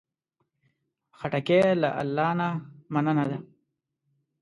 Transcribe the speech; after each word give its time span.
خټکی 1.17 1.59
له 1.81 1.89
الله 2.01 2.29
نه 2.39 2.47
مننه 2.93 3.23
ده. 3.29 3.37